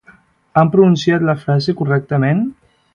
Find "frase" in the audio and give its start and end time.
1.45-1.79